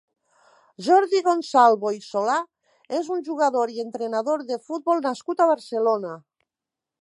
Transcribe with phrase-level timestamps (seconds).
[0.85, 2.37] Jordi Gonzalvo i Solà
[3.01, 6.17] és un jugador i entrenador de futbol nascut a Barcelona.